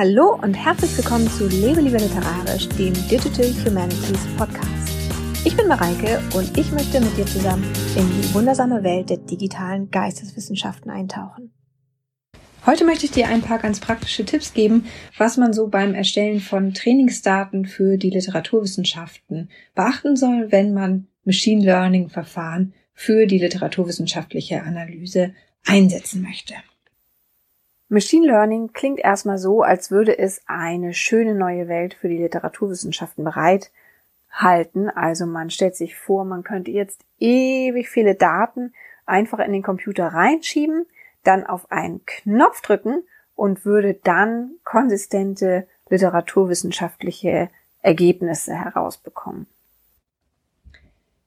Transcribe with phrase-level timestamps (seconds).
[0.00, 4.92] Hallo und herzlich willkommen zu Lebe lieber literarisch, dem Digital Humanities Podcast.
[5.44, 7.64] Ich bin Mareike und ich möchte mit dir zusammen
[7.96, 11.52] in die wundersame Welt der digitalen Geisteswissenschaften eintauchen.
[12.64, 16.38] Heute möchte ich dir ein paar ganz praktische Tipps geben, was man so beim Erstellen
[16.38, 24.62] von Trainingsdaten für die Literaturwissenschaften beachten soll, wenn man Machine Learning Verfahren für die literaturwissenschaftliche
[24.62, 25.34] Analyse
[25.66, 26.54] einsetzen möchte.
[27.90, 33.24] Machine Learning klingt erstmal so, als würde es eine schöne neue Welt für die Literaturwissenschaften
[33.24, 34.90] bereithalten.
[34.90, 38.74] Also man stellt sich vor, man könnte jetzt ewig viele Daten
[39.06, 40.86] einfach in den Computer reinschieben,
[41.24, 43.04] dann auf einen Knopf drücken
[43.34, 47.48] und würde dann konsistente literaturwissenschaftliche
[47.80, 49.46] Ergebnisse herausbekommen.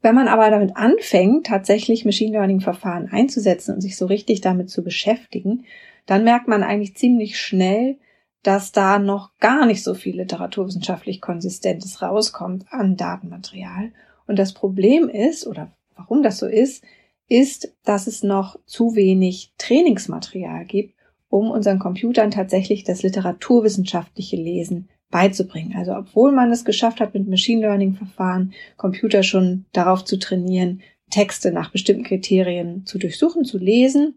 [0.02, 4.70] Wenn man aber damit anfängt, tatsächlich Machine Learning Verfahren einzusetzen und sich so richtig damit
[4.70, 5.66] zu beschäftigen,
[6.06, 7.98] dann merkt man eigentlich ziemlich schnell,
[8.44, 13.92] dass da noch gar nicht so viel literaturwissenschaftlich Konsistentes rauskommt an Datenmaterial.
[14.26, 16.84] Und das Problem ist, oder warum das so ist,
[17.28, 20.96] ist, dass es noch zu wenig Trainingsmaterial gibt,
[21.30, 25.76] um unseren Computern tatsächlich das literaturwissenschaftliche Lesen beizubringen.
[25.78, 30.82] Also obwohl man es geschafft hat, mit Machine Learning Verfahren Computer schon darauf zu trainieren,
[31.10, 34.16] Texte nach bestimmten Kriterien zu durchsuchen, zu lesen,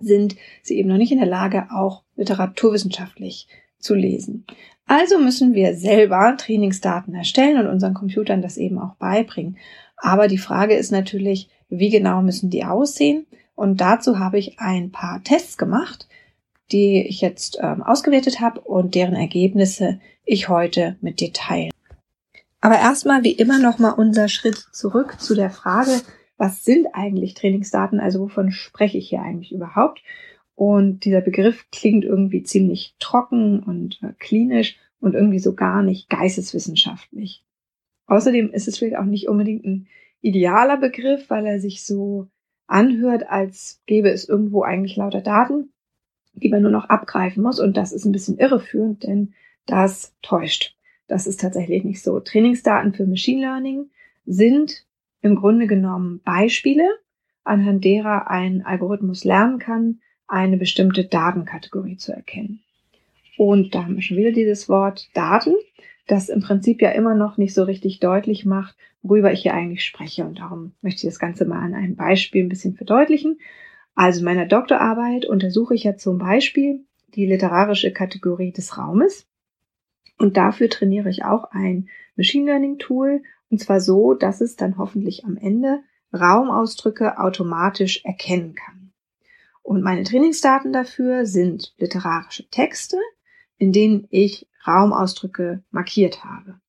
[0.00, 4.46] sind sie eben noch nicht in der Lage, auch literaturwissenschaftlich zu lesen.
[4.86, 9.58] Also müssen wir selber Trainingsdaten erstellen und unseren Computern das eben auch beibringen.
[9.96, 13.26] Aber die Frage ist natürlich, wie genau müssen die aussehen?
[13.54, 16.07] Und dazu habe ich ein paar Tests gemacht,
[16.72, 21.70] die ich jetzt ähm, ausgewertet habe und deren Ergebnisse ich heute mit dir teile.
[22.60, 26.00] Aber erstmal wie immer nochmal unser Schritt zurück zu der Frage,
[26.36, 28.00] was sind eigentlich Trainingsdaten?
[28.00, 30.02] Also wovon spreche ich hier eigentlich überhaupt?
[30.54, 36.08] Und dieser Begriff klingt irgendwie ziemlich trocken und äh, klinisch und irgendwie so gar nicht
[36.10, 37.44] geisteswissenschaftlich.
[38.06, 39.86] Außerdem ist es vielleicht auch nicht unbedingt ein
[40.20, 42.26] idealer Begriff, weil er sich so
[42.66, 45.72] anhört, als gäbe es irgendwo eigentlich lauter Daten,
[46.40, 47.60] die man nur noch abgreifen muss.
[47.60, 49.34] Und das ist ein bisschen irreführend, denn
[49.66, 50.74] das täuscht.
[51.06, 52.20] Das ist tatsächlich nicht so.
[52.20, 53.90] Trainingsdaten für Machine Learning
[54.26, 54.84] sind
[55.22, 56.86] im Grunde genommen Beispiele,
[57.44, 62.60] anhand derer ein Algorithmus lernen kann, eine bestimmte Datenkategorie zu erkennen.
[63.38, 65.54] Und da haben wir schon wieder dieses Wort Daten,
[66.06, 69.84] das im Prinzip ja immer noch nicht so richtig deutlich macht, worüber ich hier eigentlich
[69.84, 70.24] spreche.
[70.24, 73.38] Und darum möchte ich das Ganze mal an einem Beispiel ein bisschen verdeutlichen.
[73.98, 76.84] Also in meiner Doktorarbeit untersuche ich ja zum Beispiel
[77.16, 79.26] die literarische Kategorie des Raumes.
[80.18, 84.78] Und dafür trainiere ich auch ein Machine Learning Tool, und zwar so, dass es dann
[84.78, 85.80] hoffentlich am Ende
[86.12, 88.92] Raumausdrücke automatisch erkennen kann.
[89.64, 92.98] Und meine Trainingsdaten dafür sind literarische Texte,
[93.56, 96.60] in denen ich Raumausdrücke markiert habe.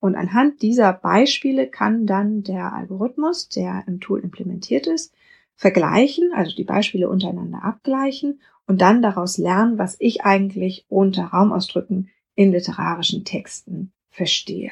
[0.00, 5.14] Und anhand dieser Beispiele kann dann der Algorithmus, der im Tool implementiert ist,
[5.56, 12.10] vergleichen, also die Beispiele untereinander abgleichen und dann daraus lernen, was ich eigentlich unter Raumausdrücken
[12.34, 14.70] in literarischen Texten verstehe.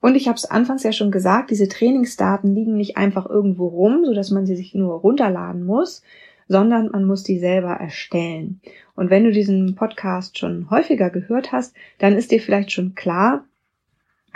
[0.00, 4.04] Und ich habe es anfangs ja schon gesagt, diese Trainingsdaten liegen nicht einfach irgendwo rum,
[4.04, 6.02] so dass man sie sich nur runterladen muss,
[6.46, 8.60] sondern man muss die selber erstellen.
[8.94, 13.44] Und wenn du diesen Podcast schon häufiger gehört hast, dann ist dir vielleicht schon klar,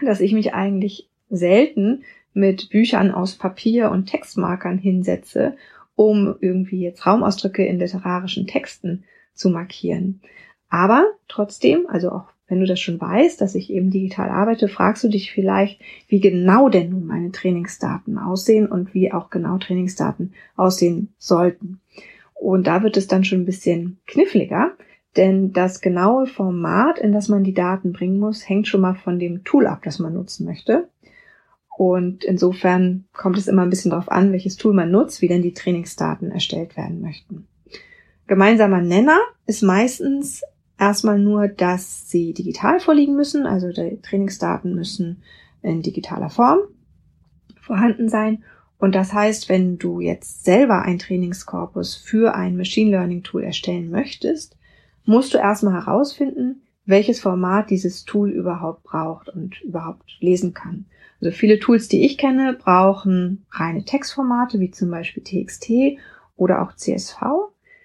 [0.03, 5.57] dass ich mich eigentlich selten mit Büchern aus Papier und Textmarkern hinsetze,
[5.95, 10.21] um irgendwie jetzt Raumausdrücke in literarischen Texten zu markieren.
[10.69, 15.05] Aber trotzdem, also auch wenn du das schon weißt, dass ich eben digital arbeite, fragst
[15.05, 20.33] du dich vielleicht, wie genau denn nun meine Trainingsdaten aussehen und wie auch genau Trainingsdaten
[20.57, 21.81] aussehen sollten.
[22.35, 24.73] Und da wird es dann schon ein bisschen kniffliger,
[25.17, 29.19] denn das genaue Format, in das man die Daten bringen muss, hängt schon mal von
[29.19, 30.89] dem Tool ab, das man nutzen möchte.
[31.79, 35.43] Und insofern kommt es immer ein bisschen darauf an, welches Tool man nutzt, wie denn
[35.43, 37.47] die Trainingsdaten erstellt werden möchten.
[38.27, 40.43] Gemeinsamer Nenner ist meistens
[40.77, 45.23] erstmal nur, dass sie digital vorliegen müssen, also die Trainingsdaten müssen
[45.63, 46.59] in digitaler Form
[47.61, 48.43] vorhanden sein.
[48.79, 53.89] Und das heißt, wenn du jetzt selber ein Trainingskorpus für ein Machine Learning Tool erstellen
[53.89, 54.57] möchtest,
[55.05, 60.87] musst du erstmal herausfinden, welches Format dieses Tool überhaupt braucht und überhaupt lesen kann.
[61.21, 65.99] Also viele Tools, die ich kenne, brauchen reine Textformate, wie zum Beispiel TXT
[66.37, 67.17] oder auch CSV.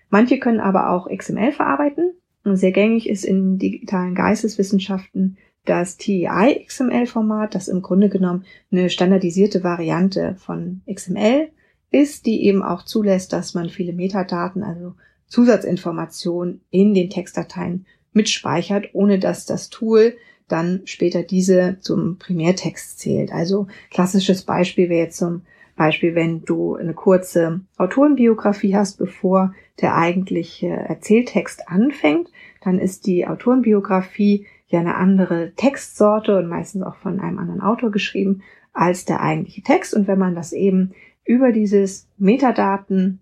[0.09, 2.13] Manche können aber auch XML verarbeiten.
[2.44, 9.63] Sehr gängig ist in digitalen Geisteswissenschaften das TEI XML-Format, das im Grunde genommen eine standardisierte
[9.63, 11.50] Variante von XML
[11.89, 14.95] ist, die eben auch zulässt, dass man viele Metadaten, also
[15.27, 20.15] Zusatzinformationen in den Textdateien mitspeichert, ohne dass das Tool
[20.54, 23.32] dann später diese zum Primärtext zählt.
[23.34, 25.42] Also klassisches Beispiel wäre jetzt zum
[25.76, 32.30] Beispiel, wenn du eine kurze Autorenbiografie hast, bevor der eigentliche Erzähltext anfängt,
[32.62, 37.92] dann ist die Autorenbiografie ja eine andere Textsorte und meistens auch von einem anderen Autor
[37.92, 39.94] geschrieben als der eigentliche Text.
[39.94, 40.94] Und wenn man das eben
[41.26, 43.20] über dieses Metadaten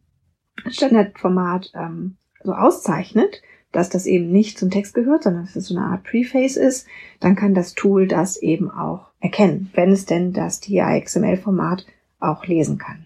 [0.68, 5.76] Standardformat ähm, so auszeichnet, dass das eben nicht zum Text gehört, sondern dass es so
[5.76, 6.88] eine Art Preface ist,
[7.20, 11.86] dann kann das Tool das eben auch erkennen, wenn es denn das TI-XML-Format
[12.20, 13.06] auch lesen kann.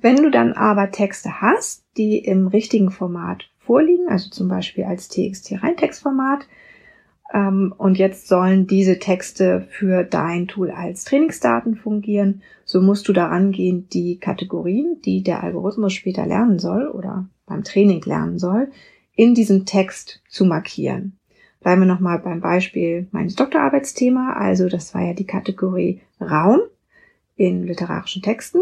[0.00, 5.08] Wenn du dann aber Texte hast, die im richtigen Format vorliegen, also zum Beispiel als
[5.08, 6.46] TXT-Reintextformat,
[7.32, 13.12] ähm, und jetzt sollen diese Texte für dein Tool als Trainingsdaten fungieren, so musst du
[13.12, 18.68] daran gehen, die Kategorien, die der Algorithmus später lernen soll oder beim Training lernen soll,
[19.16, 21.18] in diesem Text zu markieren.
[21.60, 24.34] Bleiben wir nochmal beim Beispiel meines Doktorarbeitsthema.
[24.34, 26.60] Also das war ja die Kategorie Raum
[27.34, 28.60] in literarischen Texten.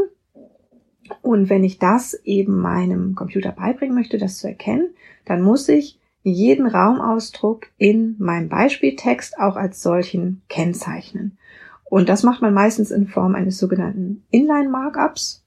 [1.21, 4.95] Und wenn ich das eben meinem Computer beibringen möchte, das zu erkennen,
[5.27, 11.37] dann muss ich jeden Raumausdruck in meinem Beispieltext auch als solchen kennzeichnen.
[11.85, 15.44] Und das macht man meistens in Form eines sogenannten Inline-Markups.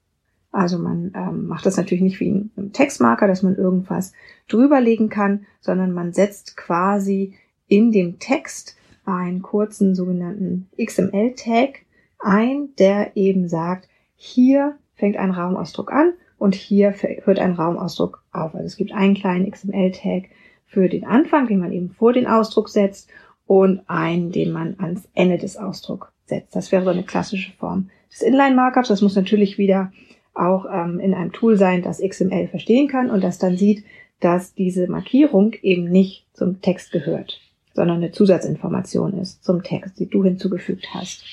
[0.52, 4.14] Also man ähm, macht das natürlich nicht wie ein Textmarker, dass man irgendwas
[4.48, 7.36] drüberlegen kann, sondern man setzt quasi
[7.68, 11.82] in dem Text einen kurzen sogenannten XML-Tag
[12.20, 18.56] ein, der eben sagt, hier fängt ein Raumausdruck an und hier hört ein Raumausdruck auf.
[18.56, 20.30] Also es gibt einen kleinen XML-Tag
[20.66, 23.10] für den Anfang, den man eben vor den Ausdruck setzt
[23.46, 26.56] und einen, den man ans Ende des Ausdrucks setzt.
[26.56, 28.90] Das wäre so eine klassische Form des Inline-Markups.
[28.90, 29.92] Das muss natürlich wieder
[30.38, 33.84] auch ähm, in einem Tool sein, das XML verstehen kann und das dann sieht,
[34.20, 37.40] dass diese Markierung eben nicht zum Text gehört,
[37.74, 41.24] sondern eine Zusatzinformation ist zum Text, die du hinzugefügt hast.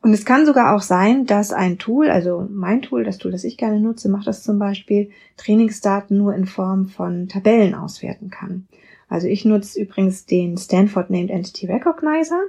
[0.00, 3.44] Und es kann sogar auch sein, dass ein Tool, also mein Tool, das Tool, das
[3.44, 8.68] ich gerne nutze, macht das zum Beispiel, Trainingsdaten nur in Form von Tabellen auswerten kann.
[9.08, 12.40] Also ich nutze übrigens den Stanford Named Entity Recognizer.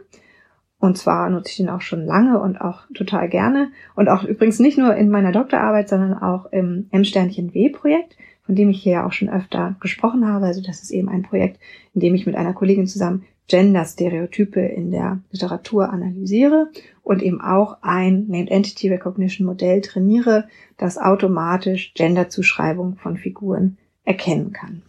[0.80, 3.72] Und zwar nutze ich den auch schon lange und auch total gerne.
[3.96, 8.16] Und auch übrigens nicht nur in meiner Doktorarbeit, sondern auch im M-W-Projekt,
[8.46, 10.46] von dem ich hier auch schon öfter gesprochen habe.
[10.46, 11.60] Also das ist eben ein Projekt,
[11.94, 16.70] in dem ich mit einer Kollegin zusammen Gender-Stereotype in der Literatur analysiere
[17.04, 20.48] und eben auch ein Named Entity Recognition Modell trainiere,
[20.78, 24.82] das automatisch Genderzuschreibung von Figuren erkennen kann.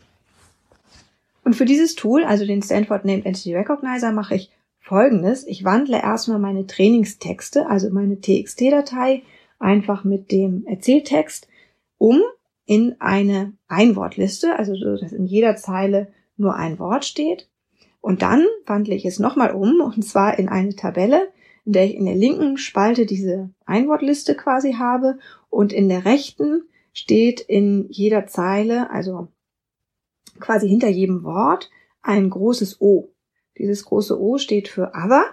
[1.42, 4.50] Und für dieses Tool, also den Stanford Named Entity Recognizer, mache ich
[4.90, 5.46] folgendes.
[5.46, 9.22] Ich wandle erstmal meine Trainingstexte, also meine TXT-Datei,
[9.60, 11.46] einfach mit dem Erzähltext
[11.96, 12.20] um
[12.66, 17.48] in eine Einwortliste, also so, dass in jeder Zeile nur ein Wort steht.
[18.00, 21.28] Und dann wandle ich es nochmal um, und zwar in eine Tabelle,
[21.64, 25.20] in der ich in der linken Spalte diese Einwortliste quasi habe
[25.50, 29.28] und in der rechten steht in jeder Zeile, also
[30.40, 31.70] quasi hinter jedem Wort,
[32.02, 33.10] ein großes O.
[33.60, 35.24] Dieses große O steht für Other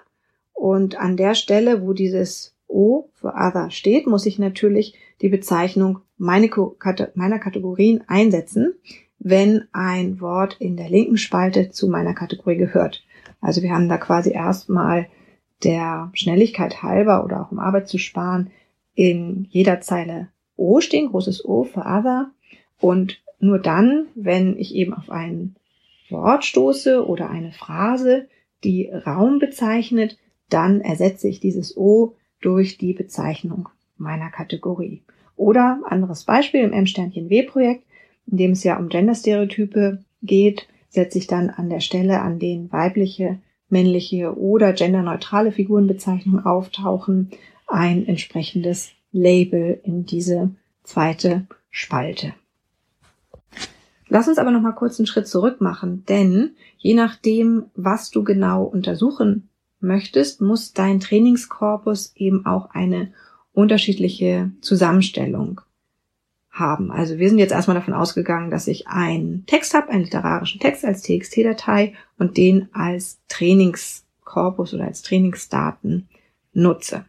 [0.54, 6.00] und an der Stelle, wo dieses O für Other steht, muss ich natürlich die Bezeichnung
[6.18, 6.50] meine,
[7.16, 8.76] meiner Kategorien einsetzen
[9.20, 13.04] wenn ein Wort in der linken Spalte zu meiner Kategorie gehört.
[13.42, 15.08] Also wir haben da quasi erstmal
[15.64, 18.52] der Schnelligkeit halber oder auch um Arbeit zu sparen
[18.94, 22.32] in jeder Zeile O stehen, großes O für Other.
[22.80, 25.56] Und nur dann, wenn ich eben auf ein
[26.10, 28.28] Wort stoße oder eine Phrase,
[28.64, 30.18] die Raum bezeichnet,
[30.50, 35.04] dann ersetze ich dieses O durch die Bezeichnung meiner Kategorie.
[35.36, 37.84] Oder anderes Beispiel im M-W-Projekt
[38.28, 42.72] in dem es ja um Genderstereotype geht, setze ich dann an der Stelle, an denen
[42.72, 47.32] weibliche, männliche oder genderneutrale Figurenbezeichnungen auftauchen,
[47.68, 50.52] ein entsprechendes Label in diese
[50.84, 52.34] zweite Spalte.
[54.10, 58.24] Lass uns aber noch mal kurz einen Schritt zurück machen, denn je nachdem, was du
[58.24, 59.50] genau untersuchen
[59.80, 63.12] möchtest, muss dein Trainingskorpus eben auch eine
[63.54, 65.62] unterschiedliche Zusammenstellung
[66.50, 66.92] haben.
[66.92, 70.86] Also wir sind jetzt erstmal davon ausgegangen, dass ich einen Text habe, einen literarischen Text
[70.86, 76.08] als TXT-Datei und den als Trainingskorpus oder als Trainingsdaten
[76.54, 77.06] nutze.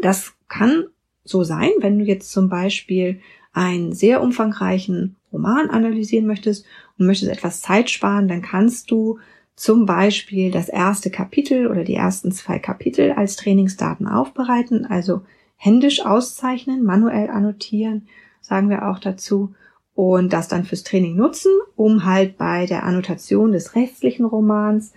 [0.00, 0.86] Das kann
[1.24, 3.20] so sein, wenn du jetzt zum Beispiel
[3.52, 6.64] einen sehr umfangreichen Roman analysieren möchtest
[6.98, 9.18] und möchtest etwas Zeit sparen, dann kannst du
[9.56, 15.20] zum Beispiel das erste Kapitel oder die ersten zwei Kapitel als Trainingsdaten aufbereiten, also
[15.56, 18.08] händisch auszeichnen, manuell annotieren
[18.44, 19.54] sagen wir auch dazu.
[19.96, 24.92] und das dann fürs Training nutzen, um halt bei der Annotation des restlichen Romans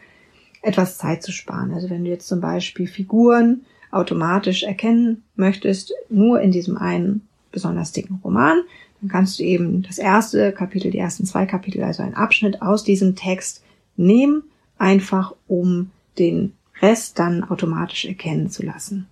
[0.63, 1.71] etwas Zeit zu sparen.
[1.71, 7.91] Also wenn du jetzt zum Beispiel Figuren automatisch erkennen möchtest, nur in diesem einen besonders
[7.91, 8.63] dicken Roman,
[9.01, 12.83] dann kannst du eben das erste Kapitel, die ersten zwei Kapitel, also einen Abschnitt aus
[12.83, 13.63] diesem Text
[13.95, 14.43] nehmen,
[14.77, 19.07] einfach um den Rest dann automatisch erkennen zu lassen.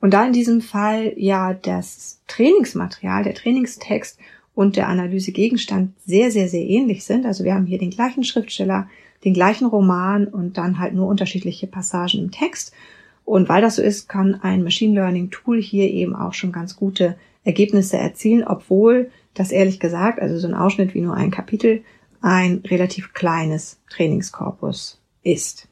[0.00, 4.18] Und da in diesem Fall ja das Trainingsmaterial, der Trainingstext
[4.54, 8.88] und der Analysegegenstand sehr, sehr, sehr ähnlich sind, also wir haben hier den gleichen Schriftsteller,
[9.24, 12.74] den gleichen Roman und dann halt nur unterschiedliche Passagen im Text.
[13.24, 16.76] Und weil das so ist, kann ein Machine Learning Tool hier eben auch schon ganz
[16.76, 21.82] gute Ergebnisse erzielen, obwohl das ehrlich gesagt, also so ein Ausschnitt wie nur ein Kapitel,
[22.20, 25.68] ein relativ kleines Trainingskorpus ist.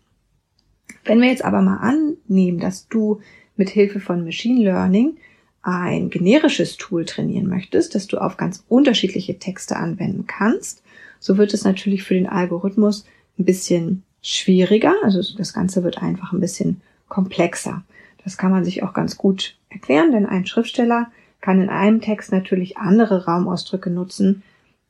[1.05, 3.21] Wenn wir jetzt aber mal annehmen, dass du
[3.57, 5.17] mit Hilfe von Machine Learning
[5.63, 10.83] ein generisches Tool trainieren möchtest, das du auf ganz unterschiedliche Texte anwenden kannst,
[11.21, 13.07] so wird es natürlich für den Algorithmus
[13.39, 14.95] ein bisschen schwieriger.
[15.03, 17.85] Also das Ganze wird einfach ein bisschen komplexer.
[18.25, 21.11] Das kann man sich auch ganz gut erklären, denn ein Schriftsteller
[21.43, 24.43] kann in einem Text natürlich andere Raumausdrücke nutzen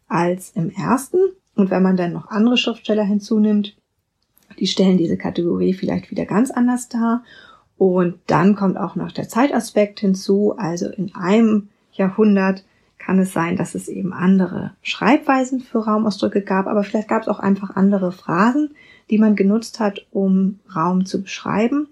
[0.07, 1.19] als im ersten.
[1.57, 3.77] Und wenn man dann noch andere Schriftsteller hinzunimmt,
[4.59, 7.25] die stellen diese Kategorie vielleicht wieder ganz anders dar.
[7.79, 10.55] Und dann kommt auch noch der Zeitaspekt hinzu.
[10.57, 12.65] Also in einem Jahrhundert
[12.99, 17.29] kann es sein, dass es eben andere Schreibweisen für Raumausdrücke gab, aber vielleicht gab es
[17.29, 18.75] auch einfach andere Phrasen,
[19.11, 21.89] die man genutzt hat, um Raum zu beschreiben.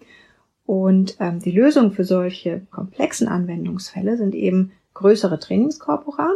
[0.71, 6.31] Und ähm, die Lösung für solche komplexen Anwendungsfälle sind eben größere Trainingskorpora,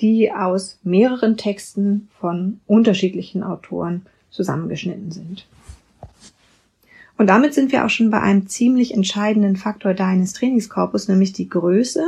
[0.00, 5.48] die aus mehreren Texten von unterschiedlichen Autoren zusammengeschnitten sind.
[7.18, 11.48] Und damit sind wir auch schon bei einem ziemlich entscheidenden Faktor deines Trainingskorpus, nämlich die
[11.48, 12.06] Größe.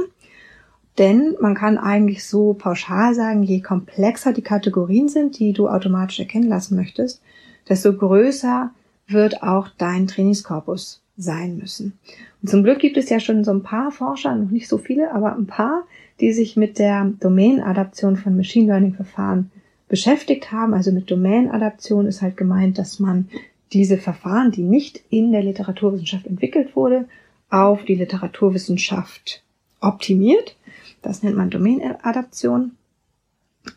[0.97, 6.21] Denn man kann eigentlich so pauschal sagen, je komplexer die Kategorien sind, die du automatisch
[6.21, 7.21] erkennen lassen möchtest,
[7.69, 8.71] desto größer
[9.09, 11.99] wird auch dein Trainingskorpus sein müssen.
[12.43, 15.13] Und zum Glück gibt es ja schon so ein paar Forscher, noch nicht so viele,
[15.13, 15.85] aber ein paar,
[16.21, 19.51] die sich mit der Domain-Adaption von Machine Learning-Verfahren
[19.89, 20.75] beschäftigt haben.
[20.75, 23.29] Also mit Domain-Adaption ist halt gemeint, dass man
[23.73, 27.07] diese Verfahren, die nicht in der Literaturwissenschaft entwickelt wurde,
[27.51, 29.43] auf die Literaturwissenschaft
[29.81, 30.57] optimiert.
[31.03, 32.73] Das nennt man Domain-Adaption.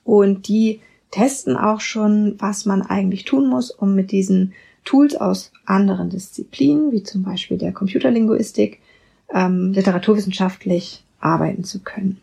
[0.03, 4.53] Und die testen auch schon, was man eigentlich tun muss, um mit diesen
[4.87, 8.79] Tools aus anderen Disziplinen, wie zum Beispiel der Computerlinguistik,
[9.33, 12.21] ähm, literaturwissenschaftlich arbeiten zu können.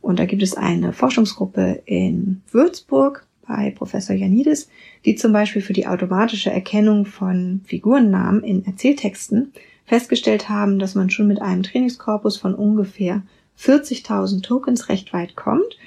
[0.00, 4.68] Und da gibt es eine Forschungsgruppe in Würzburg, bei Professor Janidis,
[5.04, 9.52] die zum Beispiel für die automatische Erkennung von Figurennamen in Erzähltexten
[9.86, 13.22] festgestellt haben, dass man schon mit einem Trainingskorpus von ungefähr
[13.58, 15.78] 40.000 Tokens recht weit kommt.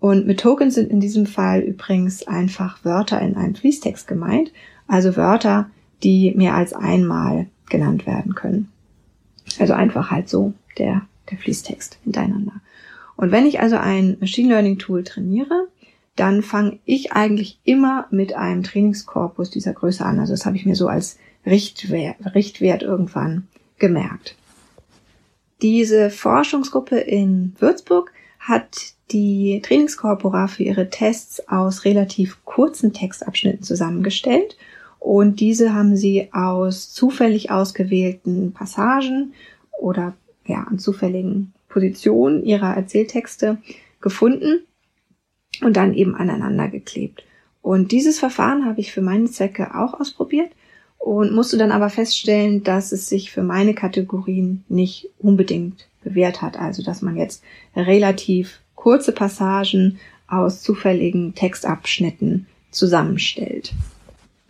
[0.00, 4.50] Und mit Tokens sind in diesem Fall übrigens einfach Wörter in einem Fließtext gemeint,
[4.92, 5.70] also Wörter,
[6.02, 8.70] die mehr als einmal genannt werden können.
[9.58, 12.60] Also einfach halt so der, der Fließtext hintereinander.
[13.16, 15.68] Und wenn ich also ein Machine Learning Tool trainiere,
[16.14, 20.20] dann fange ich eigentlich immer mit einem Trainingskorpus dieser Größe an.
[20.20, 24.36] Also das habe ich mir so als Richtwert, Richtwert irgendwann gemerkt.
[25.62, 34.58] Diese Forschungsgruppe in Würzburg hat die Trainingskorpora für ihre Tests aus relativ kurzen Textabschnitten zusammengestellt
[35.02, 39.34] und diese haben sie aus zufällig ausgewählten Passagen
[39.80, 40.14] oder
[40.46, 43.58] ja, an zufälligen Positionen ihrer Erzähltexte
[44.00, 44.60] gefunden
[45.60, 47.24] und dann eben aneinander geklebt.
[47.62, 50.52] Und dieses Verfahren habe ich für meine Zwecke auch ausprobiert
[50.98, 56.56] und musste dann aber feststellen, dass es sich für meine Kategorien nicht unbedingt bewährt hat.
[56.56, 57.42] Also, dass man jetzt
[57.74, 63.74] relativ kurze Passagen aus zufälligen Textabschnitten zusammenstellt.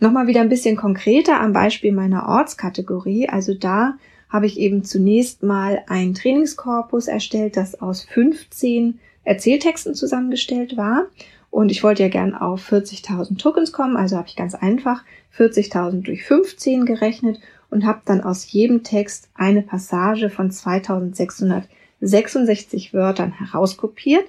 [0.03, 3.29] Nochmal wieder ein bisschen konkreter am Beispiel meiner Ortskategorie.
[3.29, 3.93] Also da
[4.27, 11.05] habe ich eben zunächst mal einen Trainingskorpus erstellt, das aus 15 Erzähltexten zusammengestellt war.
[11.51, 15.05] Und ich wollte ja gern auf 40.000 Tokens kommen, also habe ich ganz einfach
[15.37, 23.31] 40.000 durch 15 gerechnet und habe dann aus jedem Text eine Passage von 2666 Wörtern
[23.31, 24.25] herauskopiert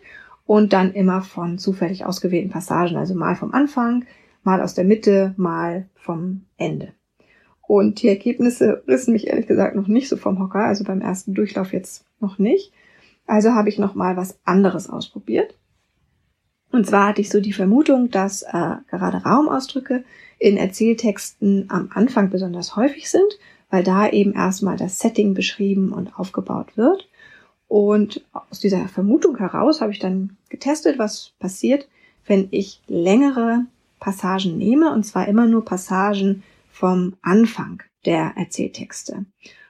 [0.47, 4.05] und dann immer von zufällig ausgewählten Passagen, also mal vom Anfang,
[4.45, 6.93] mal aus der Mitte, mal vom Ende.
[7.67, 11.35] Und die Ergebnisse rissen mich ehrlich gesagt noch nicht so vom Hocker, also beim ersten
[11.35, 12.73] Durchlauf jetzt noch nicht.
[13.27, 15.55] Also habe ich noch mal was anderes ausprobiert.
[16.71, 20.05] Und zwar hatte ich so die Vermutung, dass äh, gerade Raumausdrücke
[20.39, 23.39] in Erzähltexten am Anfang besonders häufig sind,
[23.71, 27.09] weil da eben erstmal das Setting beschrieben und aufgebaut wird.
[27.69, 31.89] Und aus dieser Vermutung heraus habe ich dann getestet, was passiert,
[32.27, 33.67] wenn ich längere
[34.05, 39.25] Passagen nehme, und zwar immer nur Passagen vom Anfang der Erzähltexte.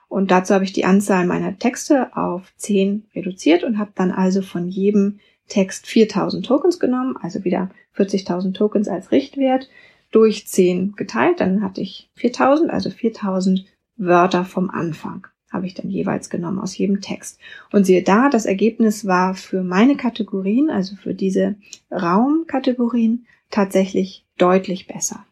[0.09, 4.43] Und dazu habe ich die Anzahl meiner Texte auf 10 reduziert und habe dann also
[4.43, 9.69] von jedem Text 4000 Tokens genommen, also wieder 40.000 Tokens als Richtwert,
[10.11, 11.39] durch 10 geteilt.
[11.39, 13.65] Dann hatte ich 4000, also 4000
[13.97, 17.39] Wörter vom Anfang habe ich dann jeweils genommen aus jedem Text.
[17.71, 21.55] Und siehe da, das Ergebnis war für meine Kategorien, also für diese
[21.93, 25.25] Raumkategorien, tatsächlich deutlich besser.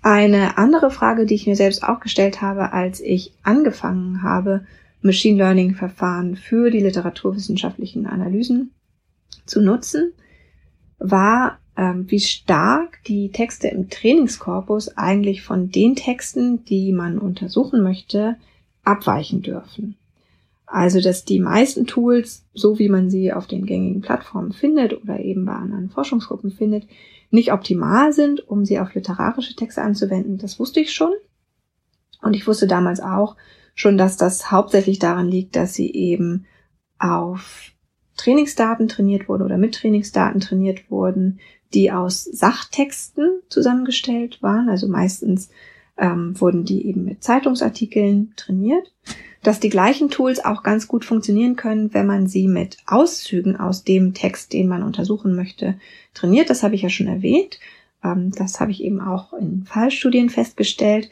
[0.00, 4.66] Eine andere Frage, die ich mir selbst auch gestellt habe, als ich angefangen habe,
[5.02, 8.72] Machine Learning Verfahren für die literaturwissenschaftlichen Analysen
[9.46, 10.12] zu nutzen,
[10.98, 17.82] war, ähm, wie stark die Texte im Trainingskorpus eigentlich von den Texten, die man untersuchen
[17.82, 18.36] möchte,
[18.84, 19.96] abweichen dürfen.
[20.72, 25.20] Also, dass die meisten Tools, so wie man sie auf den gängigen Plattformen findet oder
[25.20, 26.86] eben bei anderen Forschungsgruppen findet,
[27.30, 30.38] nicht optimal sind, um sie auf literarische Texte anzuwenden.
[30.38, 31.12] Das wusste ich schon.
[32.22, 33.36] Und ich wusste damals auch
[33.74, 36.46] schon, dass das hauptsächlich daran liegt, dass sie eben
[36.98, 37.72] auf
[38.16, 41.38] Trainingsdaten trainiert wurden oder mit Trainingsdaten trainiert wurden,
[41.74, 45.50] die aus Sachtexten zusammengestellt waren, also meistens
[45.98, 48.90] ähm, wurden die eben mit Zeitungsartikeln trainiert,
[49.42, 53.84] dass die gleichen Tools auch ganz gut funktionieren können, wenn man sie mit Auszügen aus
[53.84, 55.74] dem Text, den man untersuchen möchte,
[56.14, 56.48] trainiert.
[56.48, 57.58] Das habe ich ja schon erwähnt.
[58.04, 61.10] Ähm, das habe ich eben auch in Fallstudien festgestellt.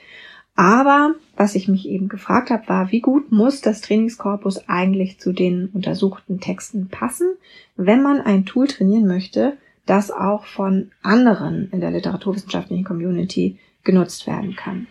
[0.54, 5.32] Aber was ich mich eben gefragt habe, war, wie gut muss das Trainingskorpus eigentlich zu
[5.32, 7.32] den untersuchten Texten passen,
[7.76, 9.56] wenn man ein Tool trainieren möchte,
[9.86, 14.86] das auch von anderen in der literaturwissenschaftlichen Community genutzt werden kann.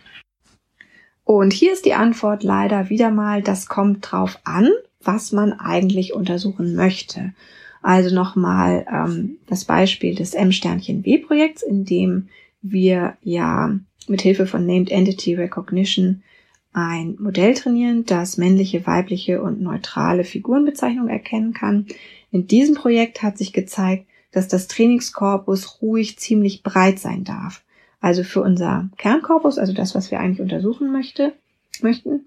[1.30, 4.68] Und hier ist die Antwort leider wieder mal, das kommt drauf an,
[5.00, 7.34] was man eigentlich untersuchen möchte.
[7.82, 12.30] Also nochmal ähm, das Beispiel des M-Sternchen-W-Projekts, in dem
[12.62, 16.24] wir ja mit Hilfe von Named Entity Recognition
[16.72, 21.86] ein Modell trainieren, das männliche, weibliche und neutrale Figurenbezeichnungen erkennen kann.
[22.32, 27.62] In diesem Projekt hat sich gezeigt, dass das Trainingskorpus ruhig ziemlich breit sein darf.
[28.00, 31.34] Also für unser Kernkorpus, also das, was wir eigentlich untersuchen möchte,
[31.82, 32.26] möchten,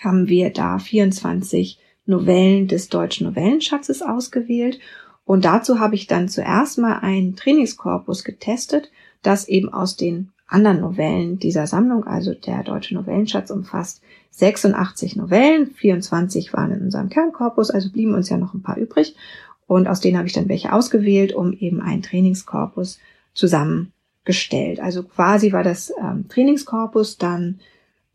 [0.00, 4.78] haben wir da 24 Novellen des deutschen Novellenschatzes ausgewählt.
[5.24, 8.90] Und dazu habe ich dann zuerst mal einen Trainingskorpus getestet,
[9.22, 15.70] das eben aus den anderen Novellen dieser Sammlung, also der deutsche Novellenschatz umfasst 86 Novellen,
[15.70, 19.16] 24 waren in unserem Kernkorpus, also blieben uns ja noch ein paar übrig.
[19.66, 22.98] Und aus denen habe ich dann welche ausgewählt, um eben einen Trainingskorpus
[23.32, 23.92] zusammen
[24.24, 24.80] gestellt.
[24.80, 27.60] Also quasi war das ähm, Trainingskorpus dann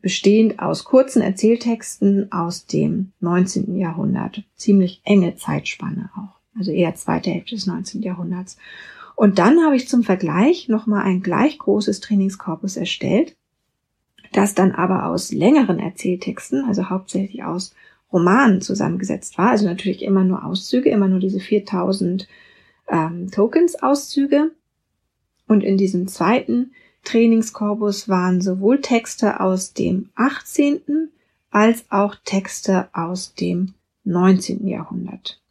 [0.01, 3.77] bestehend aus kurzen Erzähltexten aus dem 19.
[3.77, 4.43] Jahrhundert.
[4.55, 6.39] Ziemlich enge Zeitspanne auch.
[6.57, 8.01] Also eher zweite Hälfte des 19.
[8.01, 8.57] Jahrhunderts.
[9.15, 13.35] Und dann habe ich zum Vergleich nochmal ein gleich großes Trainingskorpus erstellt,
[14.31, 17.75] das dann aber aus längeren Erzähltexten, also hauptsächlich aus
[18.13, 19.49] Romanen zusammengesetzt war.
[19.49, 22.27] Also natürlich immer nur Auszüge, immer nur diese 4000
[22.87, 24.51] ähm, Tokens-Auszüge.
[25.49, 31.09] Und in diesem zweiten Trainingskorpus waren sowohl Texte aus dem 18.
[31.49, 34.67] als auch Texte aus dem 19.
[34.67, 35.41] Jahrhundert.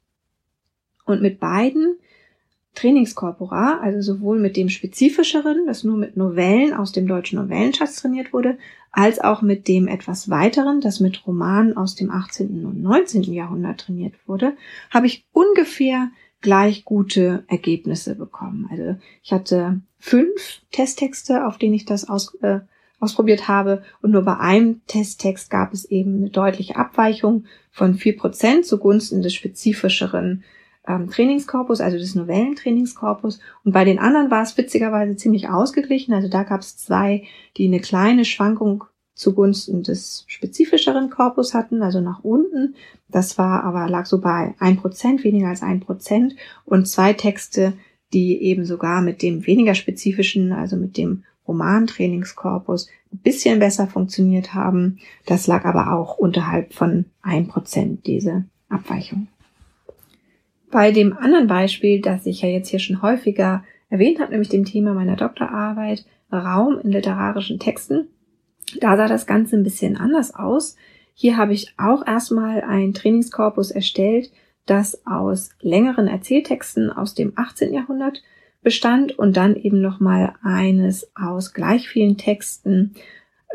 [1.04, 1.96] Und mit beiden
[2.76, 8.32] Trainingskorpora, also sowohl mit dem spezifischeren, das nur mit Novellen aus dem deutschen Novellenschatz trainiert
[8.32, 8.56] wurde,
[8.92, 12.64] als auch mit dem etwas weiteren, das mit Romanen aus dem 18.
[12.64, 13.24] und 19.
[13.24, 14.56] Jahrhundert trainiert wurde,
[14.90, 18.68] habe ich ungefähr gleich gute Ergebnisse bekommen.
[18.70, 22.61] Also ich hatte fünf Testtexte, auf denen ich das aus, äh,
[23.00, 28.16] ausprobiert habe und nur bei einem Testtext gab es eben eine deutliche Abweichung von vier
[28.16, 30.42] Prozent zugunsten des spezifischeren
[30.87, 33.40] ähm, Trainingskorpus, also des Novellentrainingskorpus.
[33.64, 36.14] Und bei den anderen war es witzigerweise ziemlich ausgeglichen.
[36.14, 37.24] Also da gab es zwei,
[37.56, 38.84] die eine kleine Schwankung
[39.14, 42.74] zugunsten des spezifischeren Korpus hatten, also nach unten.
[43.08, 47.74] Das war aber, lag so bei ein Prozent, weniger als ein Prozent und zwei Texte,
[48.12, 54.55] die eben sogar mit dem weniger spezifischen, also mit dem Romantrainingskorpus ein bisschen besser funktioniert
[54.55, 54.99] haben.
[55.27, 59.29] Das lag aber auch unterhalb von ein Prozent, diese Abweichung.
[60.71, 64.66] Bei dem anderen Beispiel, das ich ja jetzt hier schon häufiger erwähnt habe, nämlich dem
[64.66, 68.09] Thema meiner Doktorarbeit Raum in literarischen Texten,
[68.81, 70.77] da sah das Ganze ein bisschen anders aus.
[71.14, 74.31] Hier habe ich auch erstmal ein Trainingskorpus erstellt,
[74.70, 77.72] das aus längeren Erzähltexten aus dem 18.
[77.72, 78.22] Jahrhundert
[78.62, 82.94] bestand und dann eben nochmal eines aus gleich vielen Texten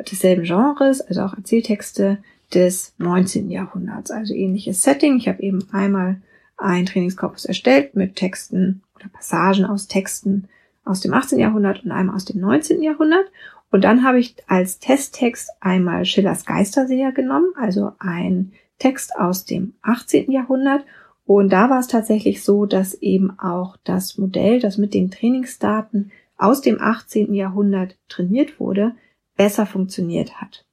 [0.09, 2.17] desselben Genres, also auch Erzähltexte
[2.53, 3.49] des 19.
[3.49, 4.11] Jahrhunderts.
[4.11, 5.17] Also ähnliches Setting.
[5.17, 6.21] Ich habe eben einmal
[6.57, 10.47] ein Trainingskorpus erstellt mit Texten oder Passagen aus Texten
[10.85, 11.39] aus dem 18.
[11.39, 12.81] Jahrhundert und einmal aus dem 19.
[12.81, 13.25] Jahrhundert.
[13.71, 19.73] Und dann habe ich als Testtext einmal Schillers Geisterseher genommen, also ein Text aus dem
[19.81, 20.31] 18.
[20.31, 20.85] Jahrhundert.
[21.25, 26.11] Und da war es tatsächlich so, dass eben auch das Modell, das mit den Trainingsdaten
[26.37, 27.33] aus dem 18.
[27.33, 28.93] Jahrhundert trainiert wurde,
[29.37, 30.65] besser funktioniert hat.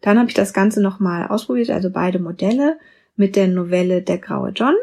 [0.00, 2.78] Dann habe ich das Ganze nochmal ausprobiert, also beide Modelle
[3.16, 4.74] mit der Novelle Der graue John.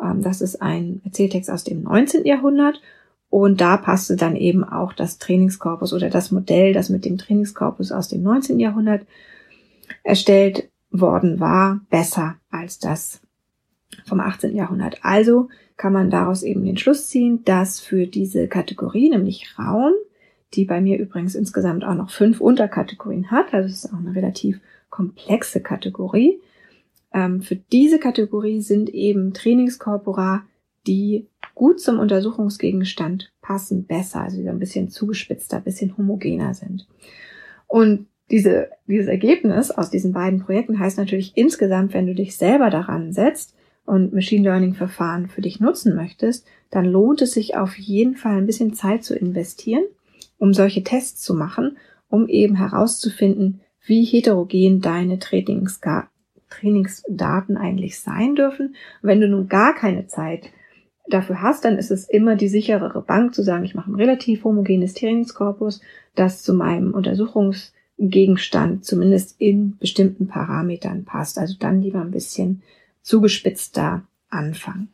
[0.00, 2.24] Ähm, das ist ein Erzähltext aus dem 19.
[2.24, 2.80] Jahrhundert.
[3.28, 7.90] Und da passte dann eben auch das Trainingskorpus oder das Modell, das mit dem Trainingskorpus
[7.90, 8.60] aus dem 19.
[8.60, 9.06] Jahrhundert
[10.04, 13.23] erstellt worden war, besser als das
[14.06, 14.54] vom 18.
[14.54, 14.98] Jahrhundert.
[15.02, 19.92] Also kann man daraus eben den Schluss ziehen, dass für diese Kategorie, nämlich Raum,
[20.54, 24.14] die bei mir übrigens insgesamt auch noch fünf Unterkategorien hat, also es ist auch eine
[24.14, 26.40] relativ komplexe Kategorie.
[27.12, 30.44] Ähm, für diese Kategorie sind eben Trainingskorpora,
[30.86, 36.86] die gut zum Untersuchungsgegenstand passen, besser, also die ein bisschen zugespitzter, ein bisschen homogener sind.
[37.66, 42.70] Und diese, dieses Ergebnis aus diesen beiden Projekten heißt natürlich insgesamt, wenn du dich selber
[42.70, 47.78] daran setzt und Machine Learning Verfahren für dich nutzen möchtest, dann lohnt es sich auf
[47.78, 49.84] jeden Fall ein bisschen Zeit zu investieren
[50.38, 51.76] um solche Tests zu machen,
[52.08, 58.74] um eben herauszufinden, wie heterogen deine Trainingsdaten eigentlich sein dürfen.
[59.02, 60.50] Wenn du nun gar keine Zeit
[61.08, 64.44] dafür hast, dann ist es immer die sicherere Bank zu sagen, ich mache ein relativ
[64.44, 65.80] homogenes Trainingskorpus,
[66.14, 71.38] das zu meinem Untersuchungsgegenstand zumindest in bestimmten Parametern passt.
[71.38, 72.62] Also dann lieber ein bisschen
[73.04, 74.88] zugespitzter anfangen.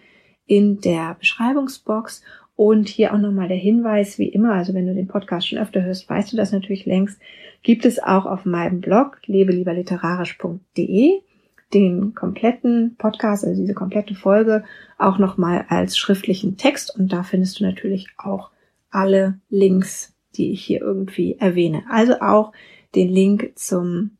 [0.45, 2.21] in der Beschreibungsbox.
[2.55, 5.81] Und hier auch nochmal der Hinweis, wie immer, also wenn du den Podcast schon öfter
[5.81, 7.19] hörst, weißt du das natürlich längst,
[7.63, 11.23] gibt es auch auf meinem Blog lebelieberliterarisch.de
[11.73, 14.63] den kompletten Podcast, also diese komplette Folge,
[14.97, 16.95] auch nochmal als schriftlichen Text.
[16.95, 18.51] Und da findest du natürlich auch
[18.91, 21.83] alle Links, die ich hier irgendwie erwähne.
[21.89, 22.51] Also auch
[22.95, 24.17] den Link zum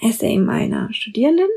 [0.00, 1.48] Essay meiner Studierenden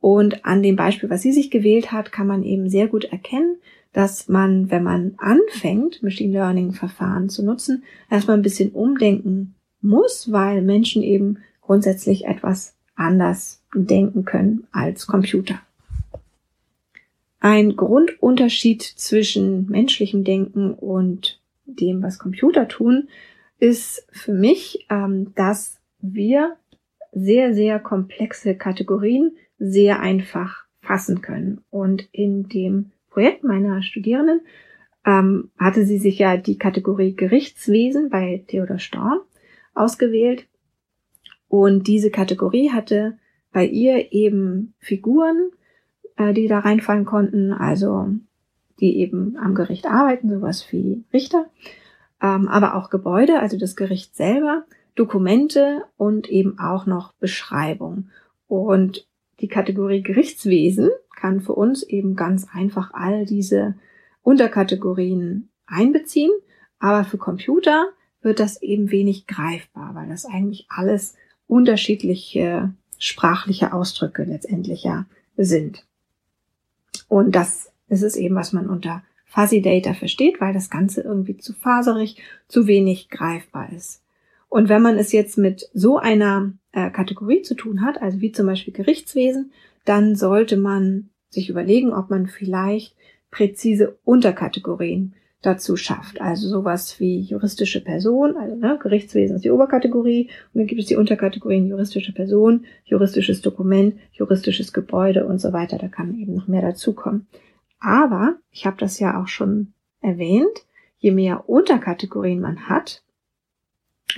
[0.00, 3.56] und an dem Beispiel, was sie sich gewählt hat, kann man eben sehr gut erkennen,
[3.92, 10.32] dass man, wenn man anfängt, Machine Learning Verfahren zu nutzen, erstmal ein bisschen umdenken muss,
[10.32, 15.60] weil Menschen eben grundsätzlich etwas anders denken können als Computer.
[17.38, 23.08] Ein Grundunterschied zwischen menschlichem Denken und dem, was Computer tun,
[23.58, 26.56] ist für mich, ähm, dass wir
[27.12, 31.60] sehr, sehr komplexe Kategorien sehr einfach fassen können.
[31.70, 34.40] Und in dem Projekt meiner Studierenden
[35.06, 39.20] ähm, hatte sie sich ja die Kategorie Gerichtswesen bei Theodor Storm
[39.74, 40.46] ausgewählt.
[41.48, 43.18] Und diese Kategorie hatte
[43.52, 45.50] bei ihr eben Figuren,
[46.16, 48.08] äh, die da reinfallen konnten, also
[48.80, 51.46] die eben am Gericht arbeiten, sowas wie Richter,
[52.22, 58.10] ähm, aber auch Gebäude, also das Gericht selber, Dokumente und eben auch noch Beschreibung.
[58.46, 59.06] Und
[59.40, 63.74] die Kategorie Gerichtswesen kann für uns eben ganz einfach all diese
[64.22, 66.30] Unterkategorien einbeziehen,
[66.78, 67.86] aber für Computer
[68.20, 75.84] wird das eben wenig greifbar, weil das eigentlich alles unterschiedliche sprachliche Ausdrücke letztendlich ja sind.
[77.08, 81.36] Und das ist es eben, was man unter Fuzzy Data versteht, weil das Ganze irgendwie
[81.36, 82.16] zu faserig,
[82.48, 84.02] zu wenig greifbar ist.
[84.52, 88.32] Und wenn man es jetzt mit so einer äh, Kategorie zu tun hat, also wie
[88.32, 89.50] zum Beispiel Gerichtswesen,
[89.86, 92.94] dann sollte man sich überlegen, ob man vielleicht
[93.30, 96.20] präzise Unterkategorien dazu schafft.
[96.20, 100.86] Also sowas wie juristische Person, also ne, Gerichtswesen ist die Oberkategorie und dann gibt es
[100.86, 105.78] die Unterkategorien juristische Person, juristisches Dokument, juristisches Gebäude und so weiter.
[105.78, 107.26] Da kann eben noch mehr dazukommen.
[107.80, 110.66] Aber, ich habe das ja auch schon erwähnt,
[110.98, 113.02] je mehr Unterkategorien man hat,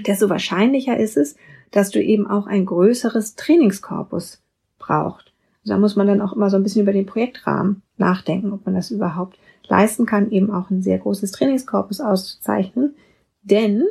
[0.06, 1.36] desto wahrscheinlicher ist es,
[1.70, 4.42] dass du eben auch ein größeres Trainingskorpus
[4.78, 5.32] braucht.
[5.62, 8.64] Also da muss man dann auch immer so ein bisschen über den Projektrahmen nachdenken, ob
[8.66, 12.94] man das überhaupt leisten kann, eben auch ein sehr großes Trainingskorpus auszuzeichnen.
[13.42, 13.84] Denn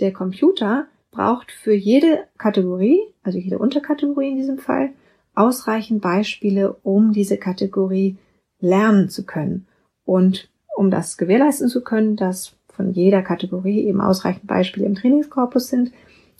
[0.00, 4.90] der Computer braucht für jede Kategorie, also jede Unterkategorie in diesem Fall,
[5.34, 8.16] ausreichend Beispiele, um diese Kategorie
[8.60, 9.66] lernen zu können.
[10.04, 15.68] Und um das gewährleisten zu können, dass von jeder Kategorie eben ausreichend Beispiele im Trainingskorpus
[15.68, 15.92] sind,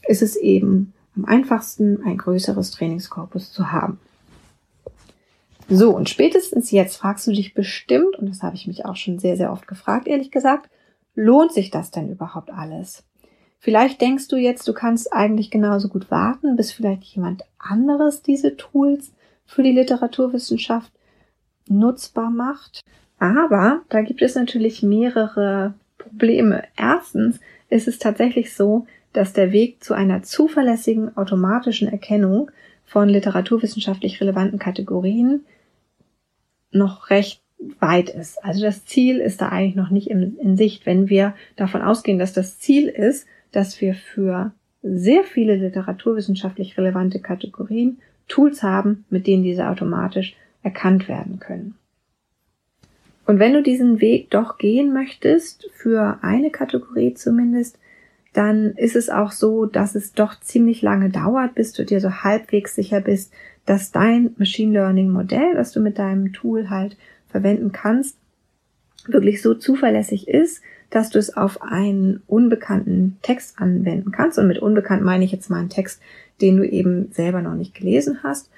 [0.06, 3.98] ist es eben am einfachsten, ein größeres Trainingskorpus zu haben.
[5.68, 9.18] So, und spätestens jetzt fragst du dich bestimmt, und das habe ich mich auch schon
[9.18, 10.68] sehr, sehr oft gefragt, ehrlich gesagt,
[11.14, 13.04] lohnt sich das denn überhaupt alles?
[13.58, 18.56] Vielleicht denkst du jetzt, du kannst eigentlich genauso gut warten, bis vielleicht jemand anderes diese
[18.56, 19.12] Tools
[19.46, 20.92] für die Literaturwissenschaft
[21.68, 22.82] nutzbar macht.
[23.18, 25.72] Aber da gibt es natürlich mehrere
[26.18, 26.64] Probleme.
[26.76, 32.50] Erstens ist es tatsächlich so, dass der Weg zu einer zuverlässigen automatischen Erkennung
[32.84, 35.44] von literaturwissenschaftlich relevanten Kategorien
[36.70, 37.40] noch recht
[37.80, 38.44] weit ist.
[38.44, 40.86] Also das Ziel ist da eigentlich noch nicht in, in Sicht.
[40.86, 47.20] Wenn wir davon ausgehen, dass das Ziel ist, dass wir für sehr viele literaturwissenschaftlich relevante
[47.20, 47.98] Kategorien
[48.28, 51.76] Tools haben, mit denen diese automatisch erkannt werden können.
[53.26, 57.78] Und wenn du diesen Weg doch gehen möchtest, für eine Kategorie zumindest,
[58.34, 62.10] dann ist es auch so, dass es doch ziemlich lange dauert, bis du dir so
[62.10, 63.32] halbwegs sicher bist,
[63.64, 66.96] dass dein Machine Learning Modell, das du mit deinem Tool halt
[67.28, 68.18] verwenden kannst,
[69.06, 74.38] wirklich so zuverlässig ist, dass du es auf einen unbekannten Text anwenden kannst.
[74.38, 76.00] Und mit unbekannt meine ich jetzt mal einen Text,
[76.40, 78.50] den du eben selber noch nicht gelesen hast.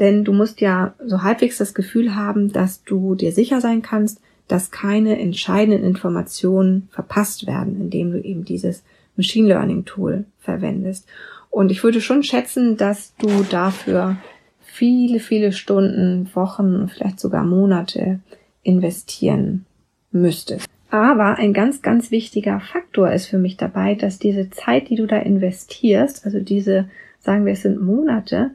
[0.00, 4.20] Denn du musst ja so halbwegs das Gefühl haben, dass du dir sicher sein kannst,
[4.48, 8.82] dass keine entscheidenden Informationen verpasst werden, indem du eben dieses
[9.16, 11.06] Machine Learning Tool verwendest.
[11.50, 14.16] Und ich würde schon schätzen, dass du dafür
[14.60, 18.18] viele, viele Stunden, Wochen, vielleicht sogar Monate
[18.64, 19.64] investieren
[20.10, 20.66] müsstest.
[20.90, 25.06] Aber ein ganz, ganz wichtiger Faktor ist für mich dabei, dass diese Zeit, die du
[25.06, 26.88] da investierst, also diese,
[27.20, 28.50] sagen wir, es sind Monate,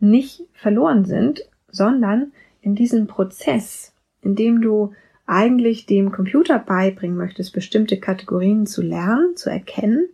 [0.00, 4.92] nicht verloren sind, sondern in diesem Prozess, in dem du
[5.26, 10.08] eigentlich dem Computer beibringen möchtest, bestimmte Kategorien zu lernen, zu erkennen,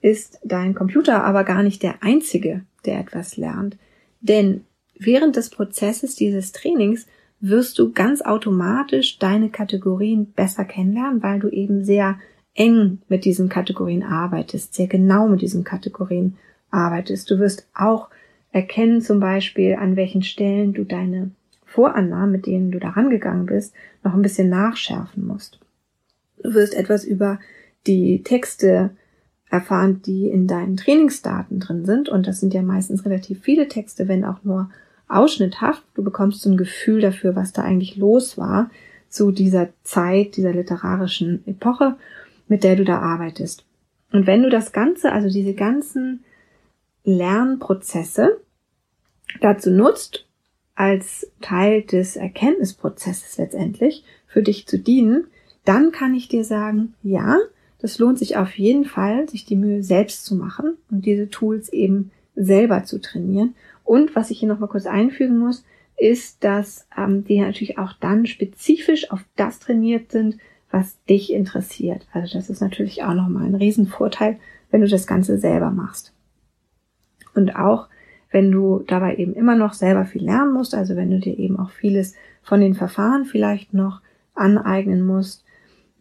[0.00, 3.76] ist dein Computer aber gar nicht der einzige, der etwas lernt.
[4.20, 4.64] Denn
[4.98, 7.06] während des Prozesses dieses Trainings
[7.40, 12.18] wirst du ganz automatisch deine Kategorien besser kennenlernen, weil du eben sehr
[12.54, 16.36] eng mit diesen Kategorien arbeitest, sehr genau mit diesen Kategorien
[16.70, 17.30] arbeitest.
[17.30, 18.08] Du wirst auch
[18.56, 21.30] erkennen zum Beispiel, an welchen Stellen du deine
[21.66, 25.60] Vorannahmen, mit denen du da rangegangen bist, noch ein bisschen nachschärfen musst.
[26.42, 27.38] Du wirst etwas über
[27.86, 28.96] die Texte
[29.50, 32.08] erfahren, die in deinen Trainingsdaten drin sind.
[32.08, 34.70] Und das sind ja meistens relativ viele Texte, wenn auch nur
[35.06, 35.84] ausschnitthaft.
[35.94, 38.70] Du bekommst so ein Gefühl dafür, was da eigentlich los war
[39.10, 41.96] zu dieser Zeit, dieser literarischen Epoche,
[42.48, 43.66] mit der du da arbeitest.
[44.12, 46.24] Und wenn du das Ganze, also diese ganzen
[47.04, 48.40] Lernprozesse
[49.40, 50.26] dazu nutzt,
[50.74, 55.26] als Teil des Erkenntnisprozesses letztendlich für dich zu dienen,
[55.64, 57.38] dann kann ich dir sagen, ja,
[57.78, 61.68] das lohnt sich auf jeden Fall, sich die Mühe selbst zu machen und diese Tools
[61.70, 63.54] eben selber zu trainieren.
[63.84, 65.64] Und was ich hier nochmal kurz einfügen muss,
[65.96, 70.36] ist, dass ähm, die natürlich auch dann spezifisch auf das trainiert sind,
[70.70, 72.06] was dich interessiert.
[72.12, 74.38] Also das ist natürlich auch nochmal ein Riesenvorteil,
[74.70, 76.12] wenn du das Ganze selber machst.
[77.34, 77.88] Und auch
[78.30, 81.58] wenn du dabei eben immer noch selber viel lernen musst, also wenn du dir eben
[81.58, 84.00] auch vieles von den Verfahren vielleicht noch
[84.34, 85.44] aneignen musst,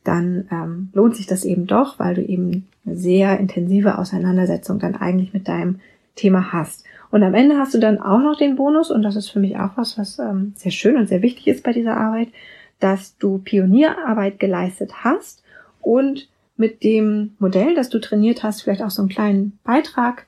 [0.04, 4.96] dann ähm, lohnt sich das eben doch, weil du eben eine sehr intensive Auseinandersetzung dann
[4.96, 5.80] eigentlich mit deinem
[6.16, 6.86] Thema hast.
[7.12, 9.58] Und am Ende hast du dann auch noch den Bonus, und das ist für mich
[9.58, 12.30] auch was, was ähm, sehr schön und sehr wichtig ist bei dieser Arbeit,
[12.80, 15.44] dass du Pionierarbeit geleistet hast
[15.82, 20.26] und mit dem Modell, das du trainiert hast, vielleicht auch so einen kleinen Beitrag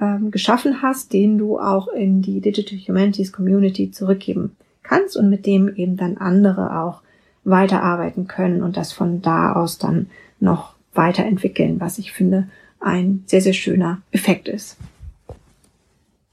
[0.00, 5.46] ähm, geschaffen hast, den du auch in die Digital Humanities Community zurückgeben kannst und mit
[5.46, 7.02] dem eben dann andere auch
[7.44, 10.08] weiterarbeiten können und das von da aus dann
[10.40, 12.48] noch weiterentwickeln, was ich finde
[12.80, 14.76] ein sehr, sehr schöner Effekt ist.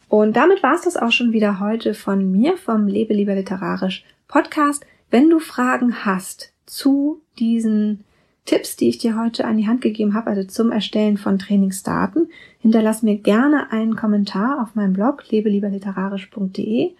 [0.10, 4.06] Und damit war es das auch schon wieder heute von mir vom Lebe lieber literarisch
[4.28, 4.86] Podcast.
[5.10, 8.04] Wenn du Fragen hast zu diesen
[8.46, 12.30] Tipps, die ich dir heute an die Hand gegeben habe, also zum Erstellen von Trainingsdaten,
[12.60, 16.92] hinterlass mir gerne einen Kommentar auf meinem Blog lebelieberliterarisch.de.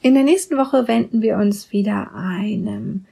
[0.00, 3.04] In der nächsten Woche wenden wir uns wieder einem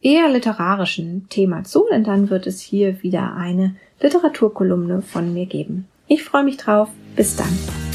[0.00, 5.86] eher literarischen Thema zu, denn dann wird es hier wieder eine Literaturkolumne von mir geben.
[6.08, 6.88] Ich freue mich drauf.
[7.16, 7.89] Bis dann.